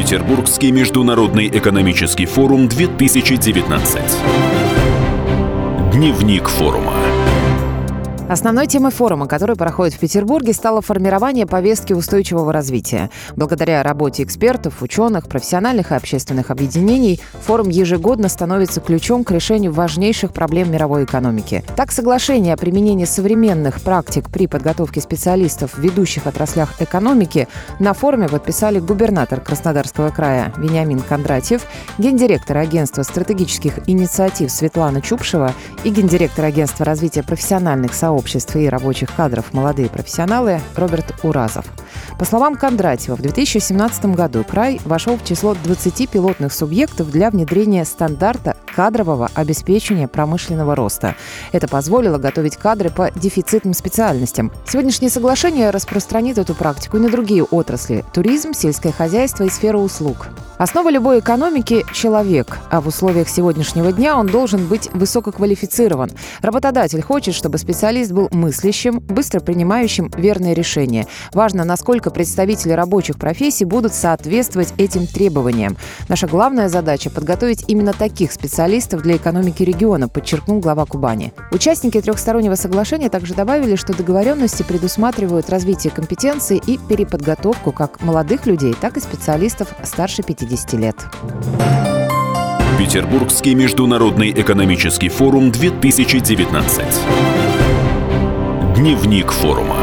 [0.00, 4.00] Петербургский международный экономический форум 2019.
[5.92, 6.94] Дневник форума.
[8.30, 13.10] Основной темой форума, который проходит в Петербурге, стало формирование повестки устойчивого развития.
[13.34, 20.32] Благодаря работе экспертов, ученых, профессиональных и общественных объединений, форум ежегодно становится ключом к решению важнейших
[20.32, 21.64] проблем мировой экономики.
[21.74, 27.48] Так, соглашение о применении современных практик при подготовке специалистов в ведущих отраслях экономики
[27.80, 31.62] на форуме подписали губернатор Краснодарского края Вениамин Кондратьев,
[31.98, 39.14] гендиректор агентства стратегических инициатив Светлана Чупшева и гендиректор агентства развития профессиональных сообществ общества и рабочих
[39.16, 41.64] кадров «Молодые профессионалы» Роберт Уразов.
[42.18, 47.86] По словам Кондратьева, в 2017 году край вошел в число 20 пилотных субъектов для внедрения
[47.86, 51.16] стандарта кадрового обеспечения промышленного роста.
[51.52, 54.52] Это позволило готовить кадры по дефицитным специальностям.
[54.66, 60.28] Сегодняшнее соглашение распространит эту практику и на другие отрасли– туризм, сельское хозяйство и сферу услуг.
[60.60, 66.10] Основа любой экономики– человек, а в условиях сегодняшнего дня он должен быть высококвалифицирован.
[66.42, 71.06] Работодатель хочет, чтобы специалист был мыслящим, быстро принимающим верные решения.
[71.32, 75.78] Важно, насколько представители рабочих профессий будут соответствовать этим требованиям.
[76.10, 81.32] Наша главная задача– подготовить именно таких специалистов для экономики региона, подчеркнул глава Кубани.
[81.52, 88.74] Участники трехстороннего соглашения также добавили, что договоренности предусматривают развитие компетенций и переподготовку как молодых людей,
[88.78, 90.96] так и специалистов старше 50 50 лет.
[92.76, 96.84] Петербургский международный экономический форум 2019.
[98.74, 99.76] Дневник форума.